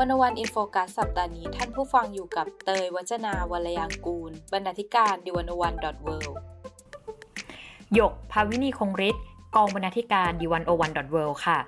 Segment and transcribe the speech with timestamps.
[0.00, 6.16] 101 In Focus สัปดาห์นี้ท่านผู้ฟังอยู่กับเตย วจนาวรรลยางกูร บรรณาธิการ The101.world
[7.94, 9.24] หยกภาวินีคงฤทธิ์
[9.56, 11.58] กองบรรณาธิการดิวันโอวันดอทเวิค่ะ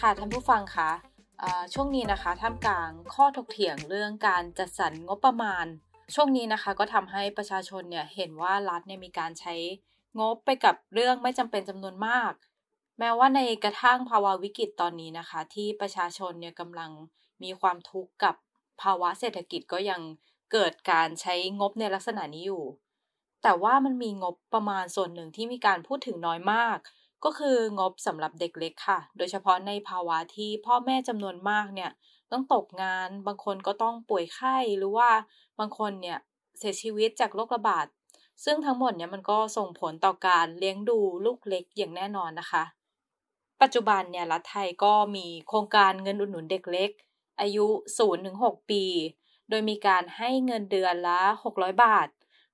[0.00, 0.90] ค่ะท่านผู้ฟังคะ
[1.74, 5.66] ช่วงนี้นะคะท่ามกลางข้อถกเถียงเรื่องการจัดสรรงบประมาณ
[6.14, 9.54] ช่วงนี้นะคะก็ทำให้ประชาชนเนี่ยเห็นว่ารัฐเนี่ยมีการใช้
[10.18, 12.32] งบไปกับเรื่องไม่จำเป็นจำนวนมาก
[12.98, 16.90] แม้ว่าในกระทั่งภาวะวิกฤตตอนนี้นะคะ ที่ประชาชนเนี่ยกำลัง
[17.42, 18.34] มีความทุกข์กับ
[18.82, 20.00] ภาวะเศรษฐกิจก็ยัง
[20.52, 22.64] เกิดการใช้งบในลักษณะนี้อยู่
[23.42, 26.78] แต่ว่ามันมีงบประมาณส่วนหนึ่งที่มีการพูดถึงน้อยมาก
[27.24, 31.90] ก็คืองบสำหรับเด็กเล็กค่ะ โดยเฉพาะในภาวะที่พ่อแม่จำนวนมากเนี่ย
[32.32, 35.10] ต้องตกงาน บางคนก็ต้องป่วยไข้หรือว่า
[35.58, 36.18] บางคนเนี่ย
[36.58, 37.86] เสียชีวิตจากโรคระบาด
[38.44, 42.64] ซึ่งทั้งหมดเนี่ยมันก็ส่งผลต่อการเลี้ยงดูลูกเล็กอย่างแน่นอนนะคะ
[43.62, 46.90] ปัจจุบันเนี่ยรัฐไทยก็มีโครงการเงินอุดหนุนเด็กเล็ก
[47.40, 47.66] อายุ
[48.18, 48.84] 0-6 ปี
[49.48, 51.20] โดยมีการให้เงินเดือนละ
[51.52, 52.08] 600 บาท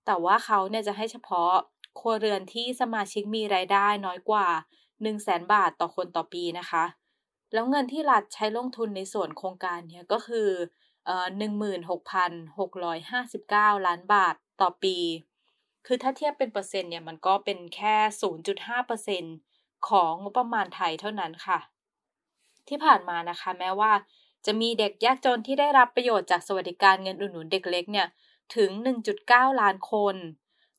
[0.07, 1.53] แต่ว่าเขาเนี่ยจะให้เฉพาะ
[1.99, 4.49] ครัวเรือนที่สมาชิกมีรายได้น้อยกว่า
[4.81, 6.85] 1 0 0 0 0แบาทต่อคนต่อปีนะคะ
[7.53, 10.49] แล้วเงินที่รัฐใช้ลงทุนในส่วนโครงการเนี่ยก็คือ
[11.39, 14.97] หนึ่งหมื่นหกพันหกร้อยห้าสิบเก้าล้านบาทต่อปี
[15.87, 19.35] คือถ้าเทียบเป็นเปอร์เซ็นต์เนี่ยมันก็เป็นแค่ศูนย์จุดห้าเปอร์เซ็นต์
[19.89, 21.59] ของงบประมาณไทยเท่านั้นค่ะ
[22.69, 23.93] ที่ผ่านมานะคะแม้ว่า
[24.47, 28.09] จะมีเด็กยากจนที่ได้รับประโยชน์จากสวัสดิการเงินอุดหนุนเด็กเล็กเนี่ย
[28.57, 28.71] ถึง
[29.17, 30.17] 1.9 ล้านคน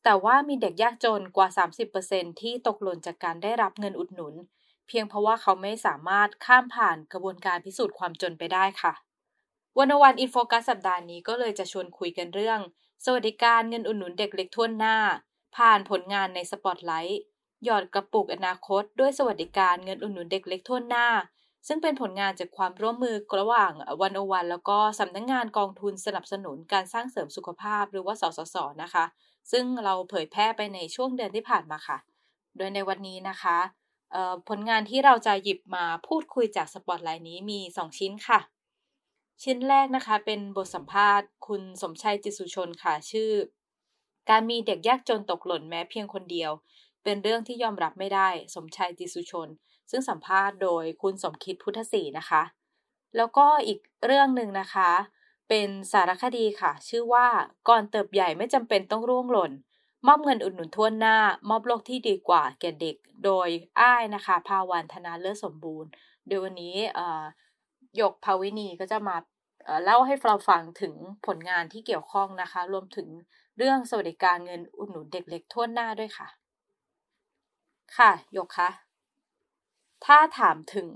[0.03, 1.47] แต่ว่ามีเด็กยากจนกว่า
[1.93, 4.33] 30%ที่ตกหล่นจากการได้รับเงินอุดหนุน
[4.87, 8.93] เพียงเพราะว่าเขาไม่สามารถข้ามผ่านกระบวนการพิสูจน์ความจนไปได้ค่ะ
[9.77, 12.59] วันวันอินโฟกัสสัปดาห์นี้ก็เลยจะชวนคุยกันเรื่อง
[13.05, 14.97] สวัสดิการเงินอุดหนุนเด็กเล็กทั่วหน้า
[15.57, 17.21] ผ่านผลงานในสปอตไลท์
[17.65, 21.07] หยอดกระปุกอนาคตด้วยสวัสดิการเงินอุดหนุนเด็กเล็กทั่วหน้า
[21.67, 29.05] ซึ่งเป็นผลงานจากความร่วมมือระหว่างวันอวันแล้วก็สำนักงงานกองทุนสนับสนุนการสร้างเสริมสุขภาพหรือว่าสสสนะคะ
[29.51, 31.97] ซึ่งเราเผยแพร่ไปในช่วงเดือนที่ผ่านมาค่ะ
[32.57, 33.57] โดยในวันนี้นะคะ
[34.49, 38.39] ผลงานที่เราจะหยิบมาพูดคุยจากสปอตไลน์นี้มี 2 ชิ้นค่ะ
[39.43, 43.31] ชิ้นแรกนะคะเป็นบทสัมภาษณ์ คุณสมชัยจิสุชนค่ะชื่อ
[44.29, 46.51] การมีเด็กยากจนตกหล่นแม้เพียงคนเดียว
[47.03, 49.49] เป็นเรื่องที่ยอมรับไม่ได้สมชายจิสุชน
[49.91, 52.43] ซึ่งสัมภาษณ์โดยคุณสมคิดพุทธศรีนะคะ
[53.17, 54.89] แล้วก็อีกเรื่องหนึ่งนะคะ
[55.49, 57.27] เป็นสารคดีค่ะ ชื่อว่า
[57.69, 59.51] ก่อนเติบใหญ่ไม่จำเป็นต้องร่วงหล่น
[60.07, 61.17] มอบเงินอุดหนุนทั่วหน้า
[61.49, 62.95] มอบโลกที่ดีกว่าแก่เด็ก
[63.25, 63.47] โดย
[63.79, 65.89] อ้ายนะคะ ภาวันธนาเลิศสมบูรณ์
[66.27, 66.75] โดยวันนี้
[68.01, 69.17] ยกภาวินีก็จะมา
[69.83, 70.93] เล่าให้เราฟังถึง
[71.27, 73.07] ผลงานที่เกี่ยวข้องนะคะ รวมถึง
[73.57, 76.40] เรื่องสวัสดิการเงินอุดหนุนเด็กเล็กทั่วหน้าด้วยค่ะ
[77.97, 78.69] ค่ะยกคะ
[80.05, 80.89] ถ้าถามถึง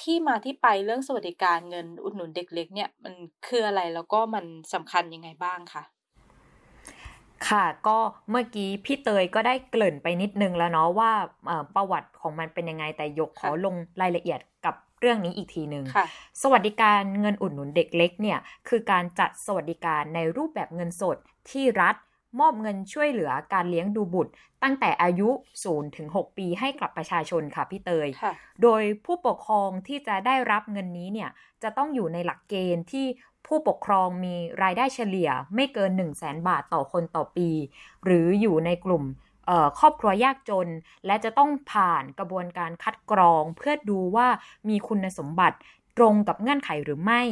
[0.00, 3.14] ที่มาที่ไปเรื่องสวัสดิการเงินอุดหนุนเด็กเล็กเนี่ยมัน
[3.46, 5.82] คืออะไรแล้วก็มันสำคัญยังไงบ้างคะ
[7.48, 7.98] ค่ะก็
[8.30, 11.12] เมื่อกี้พี่เตยก็ได้เกริ่นไปนิดนึงแล้วเนาะว่า
[11.74, 15.84] ประวัติของมันเป็นยังไงแต่ยกขอลงรายละเอียดกับเรื่องนี้อีกทีหนึ่ง
[16.42, 21.16] สวัสดิการเงินอุดหนุนเด็กเล็กเนี่ยคือการจัดสวัสดิการในรูปแบบเงินสด
[21.50, 21.96] ที่รัฐ
[22.40, 24.32] มอบเงินช่วยเหลือการเลี้ยงดูบุตร
[24.62, 25.28] ตั้งแต่อายุ
[25.62, 28.08] 0ถึง6ปีให้กับประชาชนค่ะพี่เตย
[28.62, 31.30] โดยผู้ปกครองที่จะได้รับเงินนี้เนี่ย
[31.62, 33.06] จะต้องอยู่ในหลักเกณฑ์ที่
[33.46, 37.48] ผู้ปกครองมีรายได้เฉลี่ยไม่เกิน 1 0 0 0 0แบาทต่อคนต่อปี
[38.04, 39.04] หรืออยู่ในกลุ่ม
[39.78, 40.68] ครอบครัวยากจน
[41.06, 44.28] และจะต้องผ่านกระบวนการคัดกรองเพื่อดูว่า
[44.68, 45.56] มีคุณสมบัติ
[45.98, 47.22] ตรงกับเงื่อนไขหรือไม่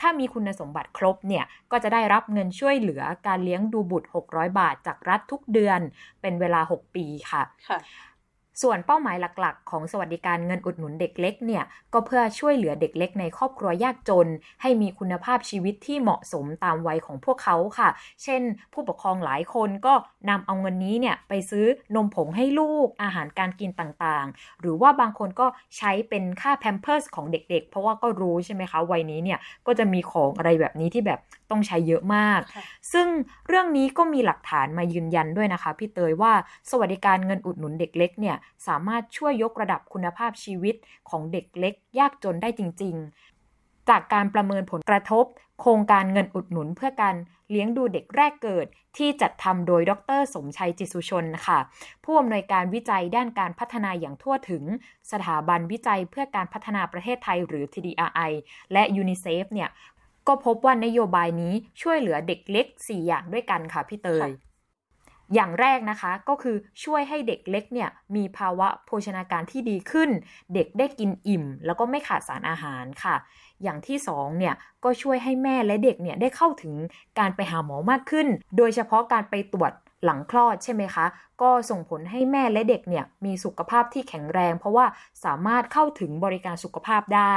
[0.00, 5.80] ถ้ามีคุณสมบัติครบเนี่ย ก็จะได้รับเงินช่วยเหลือการเลี้ยงดูบุตร 600 บาทจากรัฐทุกเดือน
[6.20, 7.78] เป็นเวลา 6 ปีค่ะคะ
[8.62, 14.28] ส่วนเป้าหมายหลักๆ ของสวัสดิการเงินอุดหนุนเด็กเล็กเนี่ยก็เพื่อช่วยเหลือเด็กเล็กในครอบครัวยากจน
[14.62, 17.88] ให้มีคุณภาพชีวิตที่เหมาะสมตามวัยของพวกเขาค่ะ
[18.22, 18.42] เช่น
[18.72, 19.94] ผู้ปกครองหลายคนก็
[20.30, 31.20] นำเอาเงินนี้เนี่ยไปซื้อนมผงให้ลูกอาหารการกินต่างๆ หรือว่าบางคนก็ใช้เป็นค่าแพมเพิร์สของเด็กๆ เพราะว่าก็รู้ใช่ไหมคะวัยนี้เนี่ยก็จะมีของอะไรแบบนี้ที่แบบ
[31.50, 32.40] ต้องใช้เยอะมาก
[32.92, 33.06] ซึ่ง
[33.48, 36.32] เรื่องนี้ก็มีหลักฐานมายืนยันด้วยนะคะพี่เตยว่า
[36.70, 40.74] สวัสดิการเงินอุดหนุนเด็กเล็กเนี่ยสามารถช่วยยกระดับคุณภาพชีวิต
[41.10, 45.24] ของเด็กเล็ก ยากจนได้จริง ๆ จากการประเมินผลกระทบ
[45.60, 47.16] โครงการเงินอุดหนุนเพื่อการ
[47.50, 48.66] เลี้ยงดูเด็กแรกเกิด
[48.96, 51.58] ที่จัดทำโดยดร สมชัยจิสุชนค่ะ
[52.04, 54.64] ผู้อำนวยการวิจัยด้านการพัฒนาอย่างทั่วถึง
[55.12, 58.30] สถาบันวิจัยเพื่อการพัฒนาประเทศไทยหรือ TDRI
[58.72, 59.68] และยูนิเซฟเนี่ย
[60.28, 64.28] ก็พบว่านโยบายนี้ช่วยเหลือเด็กเล็ก 4 อย่างด้วยกันค่ะพี่เตย
[65.34, 70.10] อย่างแรกนะคะก็คือช่วยให้เด็กเล็กเนี่ยมีภาวะโภชนาการที่ดีขึ้น
[70.54, 73.16] เด็กได้กินอิ่ม แล้วก็ไม่ขาดสารอาหารค่ะ
[73.62, 76.74] อย่างที่สองเนี่ยก็ช่วยให้แม่และเด็กเนี่ยได้เข้าถึง
[77.18, 79.72] การไปหาหมอมากขึ้น โดยเฉพาะการไปตรวจ
[80.04, 81.06] หลังคลอดใช่ไหมคะ
[81.42, 84.86] ก็ส่งผลให้แม่และเด็กเนี่ยมีสุขภาพที่แข็งแรง เพราะว่า
[85.24, 87.36] สามารถเข้าถึงบริการสุขภาพได้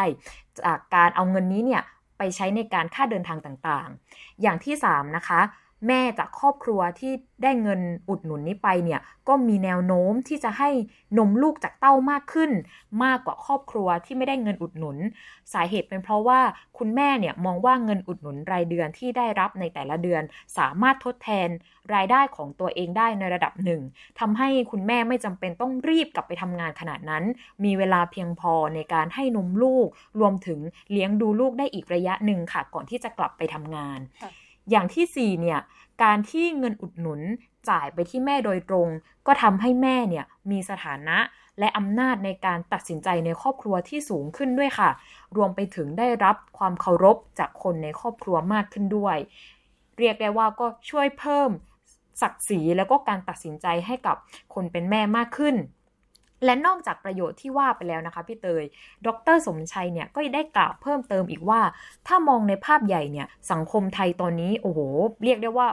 [0.60, 1.84] จากการเอาเงินนี้เนี่ย
[2.18, 5.42] ไปใช้ในการค่าเดินทางต่างๆ อย่างที่3นะคะ
[5.88, 7.12] แม่จากครอบครัวที่
[7.44, 10.70] ได้เงินอุดหนุนนี้ไปเนี่ยก็มีแนวโน้มที่จะให้
[11.18, 12.52] นมลูกจากเต้ามากขึ้น
[13.04, 14.98] มากกว่าครอบครัวที่ไม่ได้เงินอุดหนุน
[15.54, 16.40] สาเหตุเป็นเพราะว่า
[16.78, 20.22] คุณแม่เนี่ยมองว่าเงินอุดหนุนรายเดือนที่ได้รับในแต่ละเดือน
[20.58, 21.50] สามารถทดแทน
[21.94, 23.82] รายได้ของตัวเองได้ในระดับหนึ่ง
[24.20, 27.24] ทำให้คุณแม่ไม่จำเป็นต้องรีบกลับไปทำงานขนาดนั้น
[27.64, 29.88] มีเวลาเพียงพอในการให้นมลูก
[30.20, 30.60] รวมถึง
[30.92, 34.00] เลี้ยงดูลูกได้อีกระยะหนึ่งค่ะ ก่อนที่จะกลับไปทำงาน
[34.70, 35.60] อย่างที่4เนี่ย
[36.04, 37.22] การที่เงินอุดหนุน
[37.70, 38.88] จ่ายไปที่แม่โดยตรง
[39.28, 41.18] ก็ทำให้แม่เนี่ยมีสถานะ
[41.60, 44.90] และอำนาจในการตัดสินใจในครอบครัวที่สูงขึ้นด้วยค่ะ
[45.36, 49.18] รวมไปถึงได้รับความเคารพจากคนในครอบครัวมากขึ้นด้วย
[49.98, 51.50] เรียกได้ว่าก็ช่วยเพิ่ม
[52.22, 54.16] ศักดิ์ศรีแล้วก็การตัดสินใจให้กับ
[54.54, 55.56] คนเป็นแม่มากขึ้น
[56.46, 58.64] และนอกจากประโยชน์ที่ว่าไปแล้วนะคะพี่เตย
[59.06, 61.62] ดรสมชัยเนี่ยก็ได้กล่าวเพิ่มเติมอีกว่า
[62.08, 64.80] ถ้ามองในภาพใหญ่เนี่ยสังคมไทยตอนนี้โอ้โห
[65.24, 65.68] เรียกได้ว่า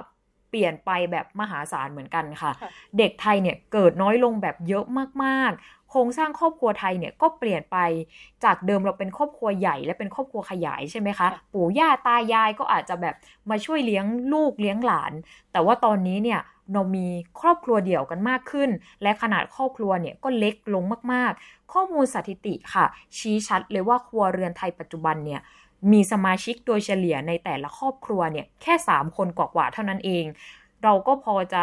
[0.50, 2.52] เปลี่ยนไปแบบมหาศาลเหมือนกันค่ะ
[2.98, 4.84] เด็กไทยเนี่ยเกิดน้อยลงแบบเยอะ
[5.24, 7.78] มากๆ โครงสร้างครอบครัวไทยเนี่ยก็เปลี่ยนไป
[8.44, 13.14] จากเดิมเราเป็นครอบครัวใหญ่และเป็นครอบครัวขยายใช่ไหมคะปู่ย่าตายายก็อาจจะแบบ
[13.50, 15.12] มาช่วยเลี้ยงลูกเลี้ยงหลาน
[15.52, 16.40] แต่ว่าตอนนี้เนี่ย
[16.72, 17.06] เรามี
[17.40, 18.70] ครอบครัวเดี่ยวกันมากขึ้น
[19.02, 22.84] และขนาดครอบครัวเนี่ยก็เล็กลงมากๆ ข้อมูลสถิติค่ะ
[23.18, 25.40] ชี้ชัดเลยว่าครัวเรือนไทยปัจจุบันเนี่ย
[25.92, 30.24] มีสมาชิกโดยเฉลี่ยในแต่ละครอบครัวเนี่ยแค่ 3 คนกว่าๆเท่านั้นเอง
[30.84, 31.62] เราก็พอจะ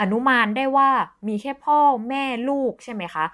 [0.00, 0.90] อนุมานได้ว่า
[1.28, 3.24] มีแค่พ่อแม่ลูกใช่ไหมคะ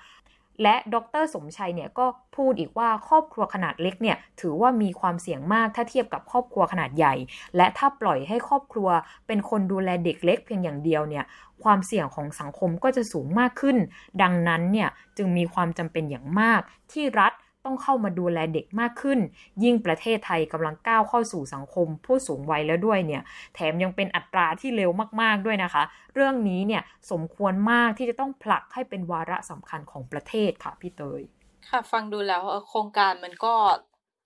[0.62, 2.06] และดรสมชัยเนี่ยก็
[2.37, 7.15] พูดอีกว่าครอบครัวขนาดเล็กเนี่ยถือว่ามีความเสี่ยงมากถ้าเทียบกับครอบครัวขนาดใหญ่
[7.56, 8.89] และถ้าปล่อยให้ครอบครัว
[9.27, 11.25] เป็นคนดูแลเด็กเล็กเพียงอย่างเดียวเนี่ย
[11.62, 13.77] ความเสี่ยงของสังคมก็จะสูงมากขึ้น
[14.23, 16.61] ดังนั้นเนี่ยจึงมีความจำเป็นอย่างมาก
[16.93, 17.33] ที่รัฐ
[17.65, 19.19] ต้องเข้ามาดูแลเด็กมากขึ้น
[19.63, 23.23] ยิ่งประเทศไทยกำลังก้าวเข้าสู่สังคม ผู้สูงวัยแล้วด้วยเนี่ย
[23.55, 24.91] แถมยังเป็นอัตราที่เร็ว
[25.21, 25.83] มากๆด้วยนะคะ
[26.15, 31.23] เรื่องนี้เนี่ยสมควรมากที่จะต้องผลักให้เป็นวาระสำคัญของประเทศค่ะพี่เตย
[31.69, 33.55] ค่ะฟังดูแล้วโครงการมันก็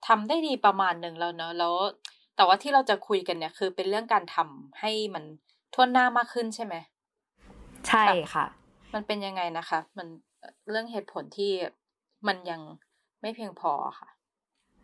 [0.07, 1.75] ทำได้ดีประมาณหนึ่งแล้วเนอะแล้ว
[2.35, 5.23] แต่ว่าที่เราจะคุยกันเนี่ยคือเป็นเรื่องการทำให้มัน
[5.73, 6.75] ทั่วหน้ามากขึ้นใช่ไหม
[7.87, 8.45] ใช่ค่ะ
[8.93, 10.07] มันเป็นยังไงนะคะ มัน
[10.69, 11.51] เรื่องเหตุผลที่
[12.27, 12.61] มันยัง
[13.21, 14.09] ไม่เพียงพอค่ะ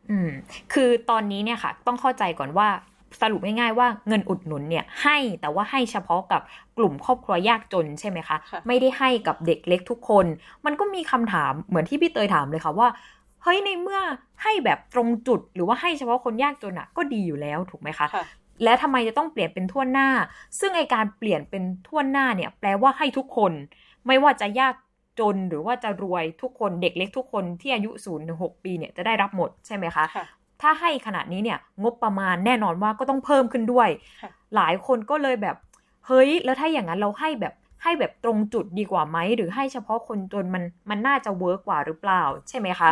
[0.10, 0.30] อืม
[0.74, 2.68] คือตอนนี้เนี่ยค่ะ ต้องเข้าใจก่อนว่า
[3.22, 6.42] สรุปง่ายๆว่าเงินอุดหนุนเนี่ยให้แต่ว่าให้เฉพาะกับ
[6.78, 10.26] กลุ่มครอบครัวยากจนใช่ไหมคะคะไม่ได้ให้กับเด็กเล็กทุกคน
[10.66, 12.88] มันก็มีคำถามเหมือนที่พี่เตยถามเลยค่ะว่า
[13.44, 14.02] เฮ้ยในเมื่อ
[14.44, 18.24] ให้แบบตรงจุดหรือว่าให้เฉพาะคนยากจนอะก็ดีอยู่แล้วถูกไหมคะคะ
[18.64, 20.10] และทำไมจะต้องเปลี่ยนเป็นทั่วหน้า
[20.60, 23.52] ซึ่งไอการเปลี่ยนเป็นทั่วหน้าเนี่ย แปลว่าให้ทุกคน
[24.08, 24.74] ไม่ว่าจะยาก
[25.20, 30.26] จนหรือว่าจะรวยทุกคนเด็กเล็กทุกคนที่อายุศูนย์ถึงหกปีเนี่ยจะได้รับหมดใช่ไหมคะคะ
[30.62, 33.90] ถ้าให้ขนาดนี้เนี่ยงบประมาณแน่นอนว่าก็ต้องเพิ่มขึ้นด้วย
[34.56, 35.56] หลายคนก็เลยแบบ
[36.08, 37.54] เฮ้ย แล้วถ้าอย่างนั้นเราให้แบบ
[37.84, 42.92] ให้แบบตรงจุดดีกว่าไหม หรือให้เฉพาะคนจนมันมันน่าจะเวิร์กกว่าหรือเปล่า ใช่ไหมคะ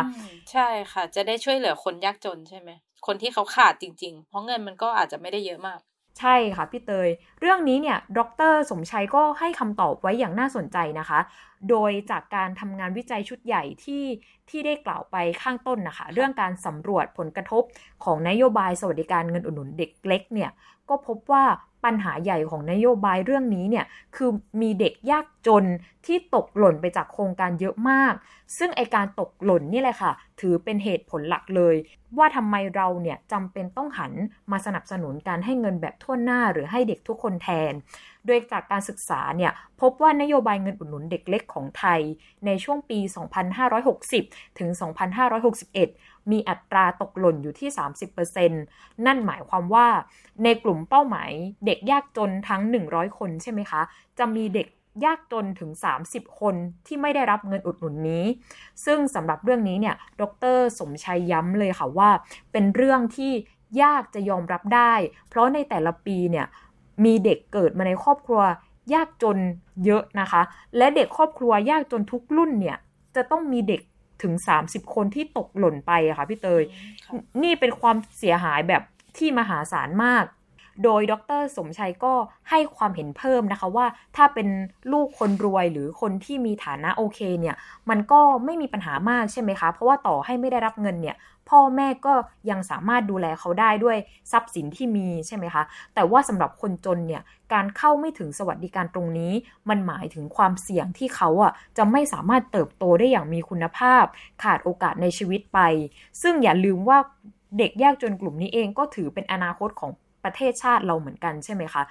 [0.50, 2.70] ใช่ค่ะ จะได้ช่วยเหลือคนยากจนใช่ไหม
[3.06, 5.80] คนที่เขาขาดจริง ๆ เพราะเงินมันก็อาจจะไม่ได้เยอะมาก
[6.18, 7.08] ใช่ค่ะพี่เตย
[7.40, 8.20] เรื่องนี้เนี่ยด
[8.52, 11.20] รสมชัยก็ให้คำตอบไว้อย่างน่าสนใจนะคะ
[11.70, 14.04] โดยจากการทำงานวิจัยชุดใหญ่ที่
[14.48, 17.62] ที่ได้กล่าวไปข้างต้นนะคะ เรื่องการสำรวจผลกระทบ
[18.04, 20.50] ของนโยบายสวัสดิการเงินอุดหนุนเด็กเล็กเนี่ย
[20.88, 21.44] ก็พบว่า
[21.84, 23.84] ปัญหาใหญ่ของนโยบายเรื่องนี้เนี่ย
[24.16, 25.64] คือมีเด็กยากจน
[26.06, 28.14] ที่ตกหล่นไปจากโครงการเยอะมาก
[28.58, 31.74] ซึ่งไอการตกหล่นนี่แหละค่ะ ถือเป็นเหตุผลหลักเลย
[32.18, 34.12] ว่าทำไมเราเนี่ยจำเป็นต้องหัน
[34.50, 37.72] มาสนับสนุนการให้เงินแบบทั่วหน้าหรือให้เด็กทุกคนแทน
[38.26, 42.00] โดยจากการศึกษาเนี่ยพบว่านโยบายเงินอุดหนุนเด็กเล็กของไทย
[42.46, 42.98] ในช่วงปี
[43.78, 44.68] 2560 ถึง
[45.50, 47.68] 2561 มีอัตราตกหล่นอยู่ที่
[48.36, 49.86] 30%นั่นหมายความว่า
[50.44, 51.30] ในกลุ่มเป้าหมาย
[51.66, 53.80] เด็กยากจนทั้ง 100 คนใช่ไหมคะ
[54.18, 54.68] จะมีเด็ก
[55.04, 55.70] ยากจนถึง
[56.06, 56.54] 30 คน
[56.86, 58.24] ที่ไม่ได้รับเงินอุดหนุนนี้
[58.84, 60.22] ซึ่งสำหรับเรื่องนี้เนี่ย ด
[60.56, 62.10] ร สมชัยย้ำเลยค่ะว่า
[62.52, 63.32] เป็นเรื่องที่
[63.82, 64.94] ยากจะยอมรับได้
[65.28, 66.46] เพราะในแต่ละปีเนี่ย
[67.04, 68.42] มีเด็กเกิดมาในครอบครัว
[68.94, 69.38] ยากจน
[69.84, 70.42] เยอะนะคะ
[70.76, 72.76] และเด็กครอบครัวยากจนทุกรุ่นเนี่ย
[73.16, 73.80] จะต้องมีเด็ก
[74.22, 74.34] ถึง
[74.64, 76.62] 30 คนที่ตกหล่นไปอะค่ะพี่เตย
[77.42, 78.82] นี่เป็นความเสียหายแบบ
[79.16, 80.24] ที่มหาศาลมาก
[80.84, 82.14] โดยดรสมชัยก็
[82.50, 83.86] ให้ความเห็นเพิ่มนะคะว่า
[84.16, 84.48] ถ้าเป็น
[84.92, 87.56] ลูกคนรวยหรือคนที่มีฐานะโอเคเนี่ย
[87.90, 91.16] มันก็ไม่มีปัญหามากใช่ไหมคะ เพราะว่าต่อให้ไม่ได้รับเงินเนี่ย
[91.50, 92.14] พ่อแม่ก็
[92.50, 93.96] ยังสามารถดูแลเขาได้ด้วย
[94.32, 95.62] ทรัพย์สินที่มีใช่ไหมคะ
[95.94, 97.22] แต่ว่าสำหรับคนจนเนี่ย
[97.52, 99.32] การเข้าไม่ถึงสวัสดิการตรงนี้
[99.68, 104.04] มันหมายถึงความเสี่ยงที่เขาอะจะไม่สามารถเติบโตได้อย่างมีคุณภาพ
[104.42, 105.60] ขาดโอกาสในชีวิตไป
[106.22, 106.98] ซึ่งอย่าลืมว่า
[107.58, 109.90] เด็กยากจนกลุ่มนี้เองก็ถือเป็นอนาคตของ
[110.24, 111.82] ประเทศชาติเราเหมือนกันใช่ไหมคะ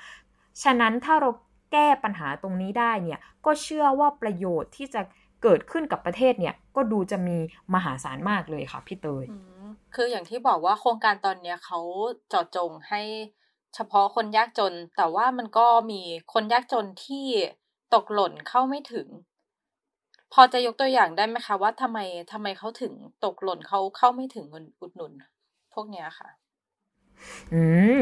[0.64, 1.30] ฉะนั้นถ้าเรา
[1.72, 5.02] แก้ปัญหาตรงนี้ได้เนี่ยก็เชื่อว่าประโยชน์ที่จะ
[5.44, 7.38] เกิดขึ้นกับประเทศเนี่ยก็ดูจะมี
[7.74, 9.26] มหาศาลมากเลยค่ะพี่เตย
[9.96, 11.80] คืออย่างที่บอกว่าโครงการตอนเนี้ยเขา
[12.30, 13.02] เจาะจงให้
[13.76, 16.02] เฉพาะคนยากจน แต่ว่ามันก็มี
[16.34, 17.26] คนยากจนที่
[17.94, 19.08] ตกหล่นเข้าไม่ถึง
[20.34, 22.00] พอจะยกตัวอย่างได้ไหมคะว่าทำไม
[22.32, 22.94] ทำไมเขาถึง
[23.26, 25.12] ตกหล่นเขาเข้าไม่ถึงเงินอุดหนุน
[25.74, 26.30] พวกเนี้ยค่ะ
[27.54, 27.64] อื
[27.98, 28.00] ม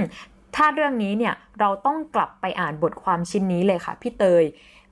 [0.56, 4.44] ถ้าเรื่องนี้เนี่ยเราต้องกลับไปอ่านบทความชิ้นนี้เลยค่ะพี่เตย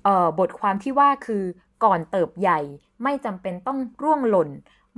[0.03, 1.43] เอ่อบทความที่ว่าคือ
[1.83, 2.59] ก่อนเติบใหญ่
[3.03, 4.49] ไม่จำเป็นต้องร่วงหล่น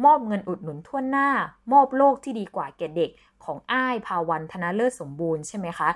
[0.06, 1.30] มอบเงินอุดหนุนทั่วหน้า
[1.72, 3.12] มอบโลกที่ดีกว่าแก่เด็ก
[3.44, 5.90] ของอ้ายภาวันธนเลิศสมบูรณ์ใช่ไหมคะ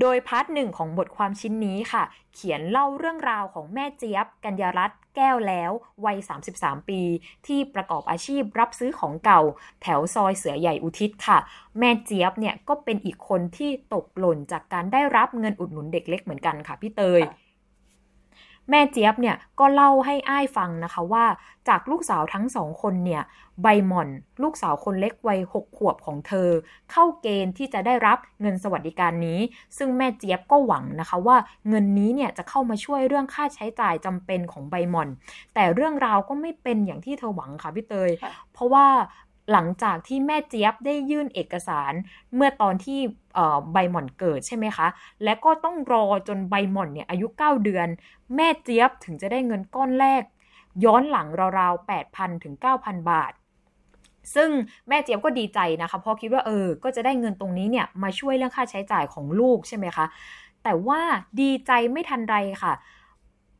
[0.00, 2.02] โดยพาร์ทหนึ่งของบทความชิ้นนี้ค่ะ
[2.34, 5.70] เขียนเล่าเรื่องราวของแม่เจี๊ยบ กัญญารัตน์แก้วแล้ว
[6.04, 6.18] วัย
[6.52, 7.00] 33 ปี
[7.46, 9.40] ที่ประกอบอาชีพรับซื้อของเก่า
[9.82, 11.38] แถวซอยเสือใหญ่อุทิศค่ะ
[11.78, 17.22] แม่เจี๊ยบเนี่ยก็เป็นอีกคนที่ตกหล่นจากการได้รับเงินอุดหนุนเด็กเล็กเหมือนกันค่ะพี่เตย
[18.70, 21.24] แม่เจี๊ยบเนี่ยก็เล่าให้อ้ายฟังนะคะว่า
[21.68, 23.22] จากลูกสาวทั้งสองคนเนี่ย
[23.62, 24.08] ใบหม่อน
[24.42, 26.48] ลูกสาวคนเล็กวัยหกขวบของเธอ
[26.90, 29.38] เข้าเกณฑ์ที่จะได้รับเงินสวัสดิการนี้
[29.78, 31.36] ซึ่งแม่เจี๊ยบก็หวังนะคะว่า
[31.68, 35.08] เงินนี้เนี่ยจะเข้ามาช่วยเรื่องค่าใช้จ่ายจำเป็นของใบหม่อน
[35.54, 38.10] แต่เรื่องราวก็ไม่เป็นอย่างที่เธอหวังค่ะพี่เตย
[38.52, 38.86] เพราะว่า
[39.52, 41.92] หลังจากที่แม่เจี๊ยบได้ยื่นเอกสาร
[42.34, 42.98] เมื่อตอนที่
[43.72, 44.86] ใบหม่อนเกิดใช่ไหมคะ
[45.24, 47.88] และก็ต้องรอจนใบหม่อนเนี่ยอายุ 9 เดือน
[48.36, 50.22] แม่เจี๊ยบถึงจะได้เงินก้อนแรก
[50.84, 51.26] ย้อนหลัง
[51.58, 53.32] ราวๆ 8,000 ถึง 9,000 บาท
[54.34, 54.50] ซึ่ง
[54.88, 60.06] แม่เจี๊ยบก็ดีใจนะคะเพราะคิดว่าเออ ก็จะได้เงินตรงนี้เนี่ยมาช่วยเรื่องค่าใช้จ่ายของลูกใช่ไหมคะ
[60.62, 61.00] แต่ว่า
[61.40, 62.72] ดีใจไม่ทันไรค่ะ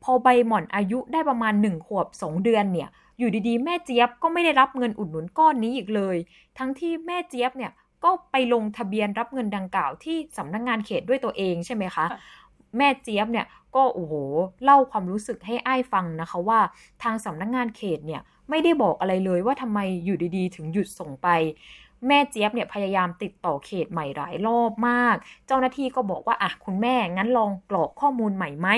[0.03, 6.17] พอใบหม่อนอายุได้ประมาณ 1 ขวบ 2 เดือนเนี่ย อยู่ดีๆ แม่เจี๊ยบก็ไม่ได้รับเงินอุดหนุนก้อนนี้อีกเลย
[6.59, 7.73] ทั้งที่แม่เจี๊ยบเนี่ย
[8.05, 12.05] ก็ไปลงทะเบียนรับเงินดังกล่าวที่สำนักงงานเขตด้วยตัวเองใช่ไหมคะ
[12.77, 13.47] แม่เจี๊ยบเนี่ย
[13.77, 14.15] ก็โอ้โห
[14.65, 16.61] เล่าความรู้สึกให้อ้ายฟังนะคะว่า
[17.03, 21.29] ทางสำนักงงานเขตเนี่ยไม่ได้บอกอะไรเลยว่าทำไมอยู่ดีๆ ถึงหยุดส่งไป
[22.07, 28.69] แม่เจี๊ยบเนี่ยพยายามติดต่อเขตใหม่หลายรอบมาก เจ้าหน้าที่ก็บอกว่าอะคุณแม่งั้นลองกรอกข้อมูลใหม่ไหม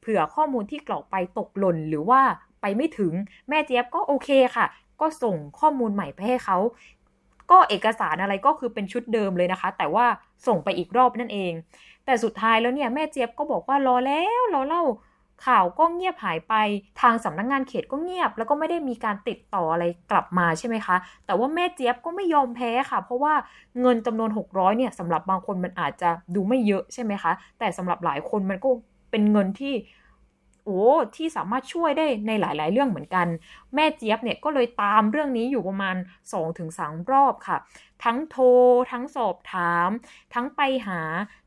[0.00, 2.20] เผื่อข้อมูลที่กรอกไปตกหล่นหรือว่า
[2.60, 3.12] ไปไม่ถึง
[3.48, 4.66] แม่เจี๊ยบก็โอเคค่ะ
[5.00, 6.58] ก็ส่งข้อมูลใหม่ไปให้เขา
[7.50, 10.06] ก็เอกสารอะไรก็คือเป็นชุดเดิมเลยนะคะ แต่ว่า
[10.46, 11.52] ส่งไปอีกรอบนั่นเอง
[12.04, 14.82] แต่สุดท้ายแล้วเนี่ยแม่เจี๊ยบก็บอกว่ารอแล้วรอเล่า
[15.46, 16.54] ข่าวก็เงียบหายไป
[17.00, 20.96] ทางสำนักงงานเขตก็เงียบ แล้วก็ไม่ได้มีการติดต่ออะไรกลับมาใช่ไหมคะ
[21.26, 23.34] แต่ว่าแม่เจี๊ยบก็ไม่ยอมแพ้ค่ะ เพราะว่า
[23.80, 28.68] เงินจำนวน 600เนี่ยสำหรับบางคนมันอาจจะดูไม่เยอะใช่ไหมคะ แต่สำหรับหลายคนมันก็
[29.10, 29.74] เป็นเงินที่
[30.68, 33.26] โอ้ที่สามารถช่วยได้ในหลาย ๆ เรื่องเหมือนกัน
[33.74, 35.96] แม่เจี๊ยบเนี่ยก็เลยตามเรื่องนี้อยู่ประมาณ
[36.52, 37.56] 2-3 รอบค่ะ
[38.04, 38.44] ทั้งโทร
[38.92, 39.88] ทั้งสอบถาม
[40.34, 41.00] ทั้งไปหา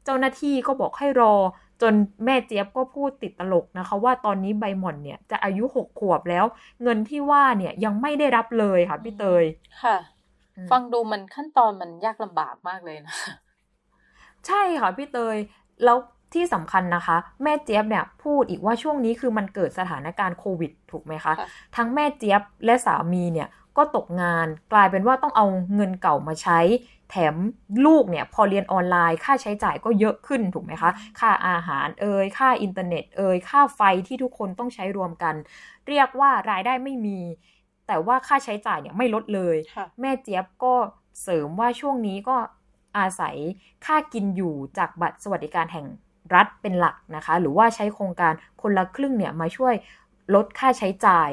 [0.04, 1.34] เจ้าหน้าที่ก็บอกให้รอ
[1.82, 1.94] จน
[2.26, 6.46] แม่เจี๊ยบก็พูดติดตลกนะคะ ว่าตอนนี้ใบหม่อนเนี่ยจะอายุหกขวบแล้ว
[6.84, 9.44] เงินที่ว่าเนี่ยยังไม่ได้รับเลยค่ะพี่เตย
[9.84, 9.98] ค่ะ
[10.72, 13.16] ฟังดูมันขั้นตอนมันยากลำบากมากเลยนะ
[14.48, 15.38] ใช่ค่ะพี่เตย
[15.86, 15.98] แล้ว
[16.34, 21.34] ที่สำคัญนะคะ แม่เจี๊ยบเนี่ยพูดอีกว่าช่วงนี้คือมันเกิดสถานการณ์โควิดถูกไหมคะ
[21.76, 25.46] ทั้งแม่เจี๊ยบและสามีเนี่ยก็ตกงานกลายเป็นว่าต้องเอา
[25.76, 26.60] เงินเก่ามาใช้
[27.10, 27.36] แถม
[27.86, 35.36] ลูกเนี่ยพอเรียนออนไลน์ ค่าใช้จ่ายก็เยอะขึ้นถูกไหมคะ ค่าอาหารเอ่ยค่าอินเทอร์เน็ตเอ่ยค่าไฟที่ทุกคนต้องใช้รวมกัน
[35.88, 37.20] เรียกว่ารายได้ไม่มี
[37.88, 39.56] แต่ว่าค่าใช้จ่ายเนี่ยไม่ลดเลย
[40.02, 40.74] แม่เจี๊ยบก็
[41.22, 42.38] เสริมว่าช่วงนี้ก็
[42.98, 43.36] อาศัย
[43.86, 45.88] ค่ากินอยู่จากบัตรสวัสดิการแห่ง
[46.36, 49.74] รัฐเป็นหลักนะคะ หรือว่าใช้โครงการคนละครึ่งเนี่ยมาช่วย
[50.36, 51.30] ลดค่าใช้จ่าย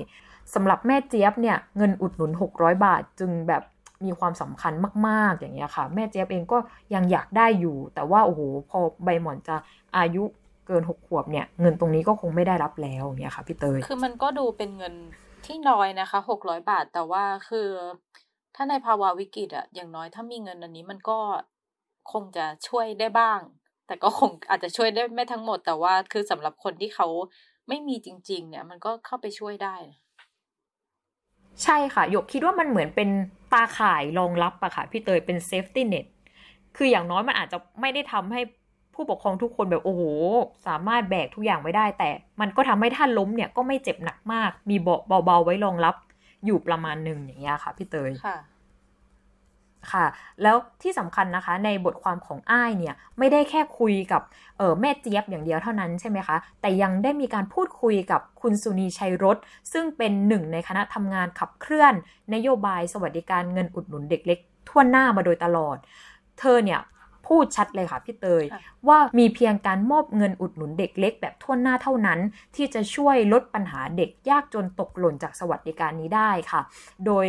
[0.54, 3.62] สำหรับแม่เจี๊ยบเนี่ยเงินอุดหนุน 600 บาท จึงแบบ
[4.04, 4.72] มีความสำคัญ
[5.06, 6.58] มาก ๆ อย่างเงี้ยค่ะ แม่เจี๊ยบเองก็
[6.94, 8.40] ยังอยากได้อยู่ แต่ว่าโอ้โห
[8.70, 9.56] พอใบหมอนจะ
[9.96, 10.24] อายุ
[10.66, 14.94] เกินหกขวบเนี่ย เงินตรงนี้ก็คงไม่ได้รับแล้วเนี่ยค่ะพี่เตยคือมันก็ดูเป็นเงิน
[15.46, 17.68] ที่น้อยนะคะหกร้อยบาท แต่ว่าคือ
[18.54, 21.18] ถ้าในภาวะวิกฤตอะอย่างน้อยถ้ามีเงินอันนี้มันก็
[22.12, 23.40] คงจะช่วยได้บ้าง
[23.88, 27.06] แต่ก็คงอาจจะช่วยได้ไม่ทั้งหมดแต่ว่าคือสำหรับคนที่เขา
[27.68, 29.76] ไม่มีจริง ๆ เนี่ย มันก็เข้าไปช่วยได้
[31.64, 33.08] ใช่ค่ะหยกคิดว่ามันเหมือนเป็น
[33.52, 36.06] ตาข่ายรองรับอะค่ะ พี่เตยเป็น safety net
[36.76, 38.40] คืออย่างน้อยมันอาจจะไม่ได้ทำให้
[38.94, 40.02] ผู้ปกครองทุกคนแบบโอ้โห
[40.66, 45.94] สามารถแบกทุกอย่างไว้ได้ แต่มันก็ทำให้ถ้าล้มเนี่ยก็ไม่เจ็บหนักมาก มีเบาะเบาๆไว้รองรับ
[46.46, 48.36] อยู่ประมาณหนึ่งอย่างเงี้ยค่ะพี่เตยค่ะ
[49.92, 50.06] ค่ะ
[50.42, 54.22] แล้วที่สำคัญนะคะในบทความของอ้ายเนี่ยไม่ได้แค่คุยกับ
[54.58, 59.36] เออแม่เจี๊ยบอย่างเดียวเท่านั้นใช่ไหมคะ แต่ยังได้มีการพูดคุยกับคุณสุนีชัยรถ
[59.72, 61.94] ซึ่งเป็นหนึ่งในคณะทำงานขับเคลื่อน
[62.34, 65.76] นโยบายสวัสดิการเงินอุดหนุนเด็กเล็กทั่วหน้ามาโดยตลอด
[66.40, 66.80] เธอเนี่ย
[67.28, 68.44] พูดชัดเลยค่ะพี่เตย
[68.88, 72.18] ว่ามีเพียงการมอบเงินอุดหนุนเด็กเล็กแบบทั่วหน้าเท่านั้น
[72.56, 76.60] ที่จะช่วยลดปัญหาเด็กยากจนตกหล่นจากสวัสดิการนี้ได้ค่ะ
[77.06, 77.26] โดย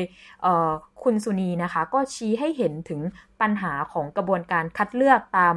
[1.04, 3.02] คุณสุนีนะคะก็ชี้ให้เห็นถึง
[3.42, 5.54] ปัญหาของกระบวนการคัดเลือกตาม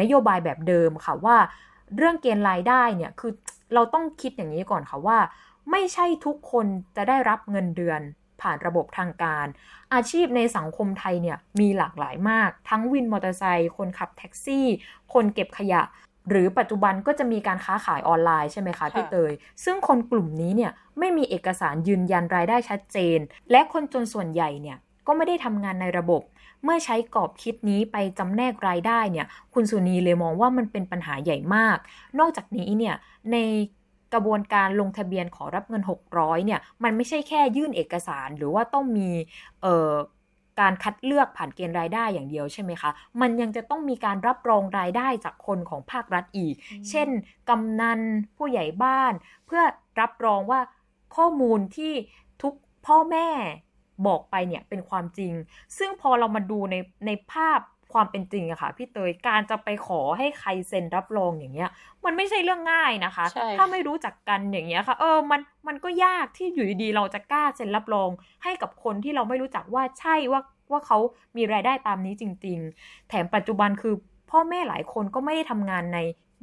[0.00, 1.36] นโยบายแบบเดิมค่ะว่า
[1.96, 3.32] เรื่องเกณฑ์รายได้เนี่ยคือ
[3.74, 5.18] เราต้องคิดอย่างนี้ก่อนค่ะว่า
[5.70, 8.00] ไม่ใช่ทุกคนจะได้รับเงินเดือน
[8.42, 9.46] ผ่านระบบทางการ
[9.94, 14.66] อาชีพในสังคมไทยเนี่ยมีหลากหลายมาก ทั้งวินมอเตอร์ไซค์คนขับแท็กซี่
[15.12, 15.82] คนเก็บขยะ
[16.28, 19.32] หรือปัจจุบันก็จะมีการค้าขายออนไลน์ใช่ไหมคะพี่เตย
[19.64, 23.18] ซึ่งคนกลุ่มนี้เนี่ยไม่มีเอกสารยืนยันรายได้ชัดเจน
[23.50, 26.22] และคนจนส่วนใหญ่เนี่ยก็ไม่ได้ทำงานในระบบ
[26.64, 31.78] เมื่อใช้กรอบคิดนี้ไปจำแนกรายได้เนี่ย คุณสุนีเลยมองว่ามันเป็นปัญหาใหญ่มาก
[32.18, 32.94] นอกจากนี้เนี่ย
[33.32, 33.36] ใน
[34.12, 39.10] กระบวนการลงทะเบียนขอรับเงิน 600เนี่ยมันไม่ใช่แค่ยื่นเอกสารหรือว่าต้องมี
[39.62, 39.92] เอ่อ
[40.60, 42.90] การคัดเลือกผ่านเกณฑ์รายได้อย่างเดียวใช่ไหมคะ
[43.20, 46.54] มันยังจะต้องมีการรับรองรายได้จากคนของภาครัฐอีก
[46.88, 47.08] เช่น
[47.48, 48.00] กำนัน
[48.36, 49.12] ผู้ใหญ่บ้าน
[49.46, 49.62] เพื่อ
[50.00, 50.60] รับรองว่า
[51.16, 51.92] ข้อมูลที่
[52.42, 52.54] ทุก
[52.86, 53.28] พ่อแม่
[54.06, 55.32] บอกไปเนี่ยเป็นความจริง
[55.78, 56.76] ซึ่งพอเรามาดูใน
[57.06, 57.60] ในภาพ
[57.92, 61.70] ความเป็นจริงอะค่ะพี่เตยการจะไปขอให้ใครเซ็นรับรองอย่างเงี้ย
[62.04, 63.24] มันไม่ใช่เรื่องง่ายนะคะ
[63.58, 68.10] ถ้าไม่รู้จักกันอย่างเงี้ยค่ะ เออมันมันก็ยากที่อยู่ดีๆเราจะกล้าเซ็นรับรอง
[68.44, 70.40] ให้กับคนที่เราไม่รู้จักว่าใช่ว่า
[70.70, 70.98] ว่าเขา
[71.36, 73.94] มีรายได้ตามนี้จริง ๆ แถมปัจจุบันคือ
[74.30, 75.98] พ่อแม่หลายคนก็ไม่ได้ทำงานใน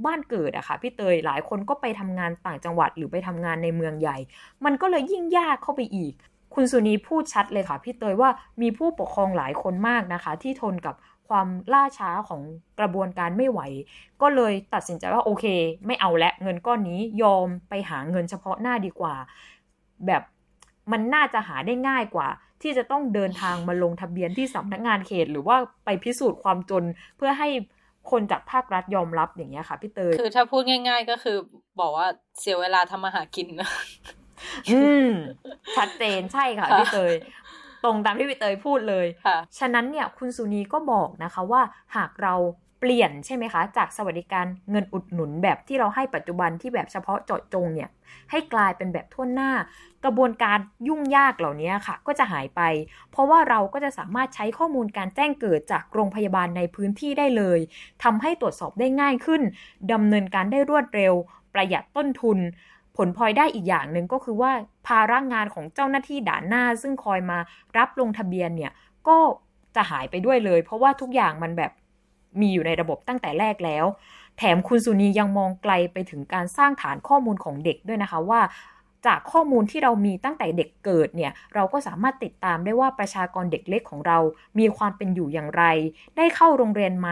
[0.06, 4.18] บ้านเกิดอะค่ะพี่เตยหลายคนก็ไปทำงานต่างจังหวัดหรือไปทำงานในเมืองใหญ่
[4.66, 6.14] มันก็เลยยิ่งยากเข้าไปอีก
[6.56, 8.30] คุณสุนีพูดชัดเลยค่ะพี่เตยว่า
[8.62, 10.96] มีผู้ปกครองหลายคนมากนะคะ ที่ทนกับ
[11.30, 12.42] ความล่าช้าของ
[12.80, 13.62] กระบวนการไม่ไหว
[14.22, 15.46] ก็เลยตัดสินใจว่าโอเค
[15.86, 19.16] ไม่เอาและเงินก้อนนี้ยอมไปหาเงินเฉพาะหน้าดีกว่า
[20.06, 20.24] แบบ
[20.92, 22.28] มันน่าจะหาได้ง่ายกว่า
[22.62, 26.84] ที่จะต้องเดินทางมาลงทะเบียนที่สำนักงานเขต หรือว่าไปพิสูจน์ความจน
[27.18, 27.50] เพื่อให้
[28.12, 31.38] คนจากภาครัฐยอมรับอย่างเงี้ยค่ะพี่เตย คือถ้าพูดง่าย ๆ ก็คือ
[31.80, 32.08] บอกว่า
[32.40, 33.70] เสียเวลาทำมาหากินนะ
[34.72, 35.10] อืม
[35.78, 37.14] ชัดเจนใช่ค่ะพี่เตย
[37.84, 39.06] ตรงตามที่พี่เตยพูดเลย
[39.60, 41.62] ฉะนั้นเนี่ยคุณสุนีก็บอกนะคะว่า
[41.96, 42.36] หากเรา
[42.80, 47.90] เปลี่ยนใช่ไหมคะ จากสวัสดิการเงินอุดหนุนแบบที่เราให้ปัจจุบันที่แบบเฉพาะเจาะจงเนี่ย
[48.32, 49.52] ให้กลายเป็นแบบทั่วหน้า
[50.04, 52.62] กระบวนการยุ่งยากเหล่านี้ค่ะ ก็จะหายไป
[53.12, 57.60] เพราะว่าเราก็จะสามารถใช้ข้อมูลการแจ้งเกิดจากโรงพยาบาลในพื้นที่ได้เลย
[58.04, 59.42] ทำให้ตรวจสอบได้ง่ายขึ้น
[59.94, 61.14] ดำเนินการได้รวดเร็ว
[61.54, 62.40] ประหยัดต้นทุน
[62.98, 64.52] ผลพลอยได้อีกอย่างหนึ่งก็คือว่า
[64.88, 67.40] ภาระงานของเจ้าหน้าที่ด่านหน้า ซึ่งคอยมา
[67.78, 68.72] รับลงทะเบียนเนี่ย
[69.08, 69.18] ก็
[69.76, 71.72] จะหายไปด้วยเลย เพราะว่าทุกอย่างมันแบบ
[72.42, 73.86] มีอยู่ในระบบตั้งแต่แรกแล้ว
[74.38, 78.42] แถมคุณสุนียังมองไกลไปถึงการสร้างฐานข้อมูลของเด็กด้วยนะคะว่า
[79.06, 84.18] จากข้อมูลที่เรามีตั้งแต่เด็กเกิดเนี่ยเราก็สามารถติดตามได้ว่าประชากรเด็กเล็กของเรา
[84.60, 85.64] มีความเป็นอยู่อย่างไร
[86.18, 87.10] ได้เข้าโรงเรียนไหม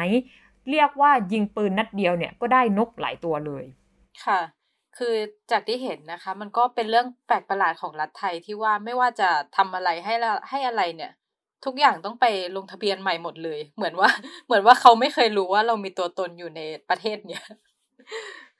[0.69, 3.63] เรียกว่ายิงปืนนัดเดียวเนี่ยก็ได้นกหลายตัวเลย
[4.23, 4.39] ค่ะ
[4.97, 5.15] คือ
[5.51, 10.13] จากที่เห็นนะคะ มันก็เป็นเรื่องแปลกประหลาดของรัฐไทยที่ว่าไม่ว่าจะทำอะไรให้
[10.49, 11.11] ให้อะไรเนี่ย
[11.65, 14.09] ทุกอย่างต้องไปลงทะเบียนใหม่หมดเลย เหมือนว่า
[14.45, 17.45] เหมือนว่าเขาไม่เคยรู้ว่าเรามีตัวตนอยู่ในประเทศเนี้ย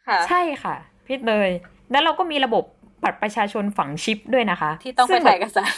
[0.07, 1.51] ค่ะ ใช่ค่ะพี่เตย
[1.91, 2.63] แล้วเราก็มีระบบ
[3.03, 5.73] บัตรประชาชนฝังชิปด้วยนะคะ ที่ต้องไปถ่ายเอกสาร